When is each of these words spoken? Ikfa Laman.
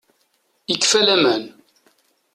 Ikfa 0.73 0.99
Laman. 1.05 1.43